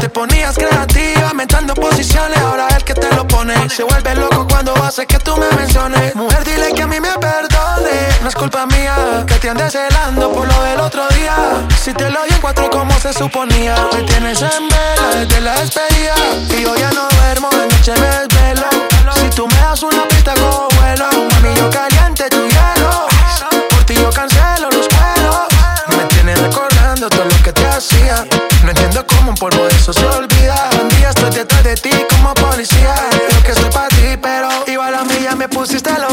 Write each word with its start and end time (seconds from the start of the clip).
te 0.00 0.08
ponías 0.08 0.56
creativa, 0.56 1.28
aumentando 1.28 1.74
posiciones. 1.74 2.38
Ahora 2.38 2.68
el 2.68 2.84
que 2.84 2.94
te 2.94 3.14
lo 3.14 3.26
pone 3.26 3.68
se 3.68 3.82
vuelve 3.82 4.14
loco 4.14 4.46
cuando 4.48 4.72
hace 4.82 5.06
que 5.06 5.18
tú 5.18 5.36
me 5.36 5.50
menciones. 5.56 6.14
Mujer, 6.14 6.44
dile 6.44 6.72
que 6.72 6.82
a 6.82 6.86
mí 6.86 7.00
me 7.00 7.12
perdone, 7.18 7.90
no 8.22 8.28
es 8.28 8.34
culpa 8.34 8.64
mía 8.66 9.24
que 9.26 9.34
te 9.34 9.50
andes 9.50 9.72
celando 9.72 10.32
por 10.32 10.46
lo 10.46 10.62
del 10.62 10.80
otro 10.80 11.06
día. 11.08 11.34
Si 11.82 11.92
te 11.92 12.08
lo 12.10 12.22
di 12.24 12.34
en 12.34 12.40
cuatro 12.40 12.70
como 12.70 12.98
se 13.00 13.12
suponía, 13.12 13.74
me 13.92 14.02
tienes 14.02 14.40
en 14.40 14.68
vela 14.68 15.14
desde 15.14 15.40
la 15.40 15.60
despedida. 15.60 16.14
Y 16.56 16.62
yo 16.62 16.74
ya 16.76 16.92
no 16.92 17.08
duermo, 17.08 17.50
de 17.50 17.66
noche 17.66 17.92
me 18.00 18.06
desvelo. 18.06 18.68
Si 19.14 19.28
tú 19.30 19.46
me 19.48 19.56
das 19.56 19.82
una 19.82 20.06
pista, 20.08 20.34
cojo 20.34 20.68
vuelo. 20.76 21.06
Mami, 21.32 21.54
yo 21.56 21.68
caliente, 21.70 22.28
tu 22.30 22.46
hielo. 22.48 23.06
Por 23.70 23.84
ti 23.84 23.94
yo 23.94 24.10
cancelo 24.10 24.70
los 24.70 24.88
vuelos. 24.88 25.46
Me 25.88 26.04
tienes 26.04 26.40
recordando 26.40 27.08
todo 27.10 27.24
lo 27.24 27.42
que 27.42 27.52
te 27.52 27.66
hacía. 27.66 28.24
No 28.62 28.70
entiendo 28.70 29.05
como 29.26 29.32
un 29.32 29.50
polvo, 29.50 29.66
eso 29.66 29.92
se 29.92 30.06
olvida. 30.06 30.70
Un 30.80 30.88
día 30.88 31.08
estoy 31.08 31.30
detrás 31.30 31.64
de 31.64 31.74
ti 31.74 31.90
como 32.10 32.32
policía. 32.34 32.94
Yo 33.32 33.42
que 33.42 33.54
soy 33.54 33.70
para 33.70 33.88
ti, 33.88 34.16
pero 34.22 34.48
iba 34.68 34.86
a 34.86 34.90
la 34.90 35.04
milla, 35.04 35.34
me 35.34 35.48
pusiste 35.48 35.90
la 35.98 36.05